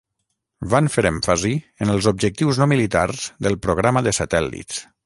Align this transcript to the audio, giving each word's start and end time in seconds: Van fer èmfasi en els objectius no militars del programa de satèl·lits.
Van 0.73 0.89
fer 0.93 1.03
èmfasi 1.09 1.51
en 1.85 1.93
els 1.97 2.09
objectius 2.13 2.63
no 2.63 2.71
militars 2.73 3.25
del 3.49 3.61
programa 3.69 4.07
de 4.11 4.21
satèl·lits. 4.23 4.87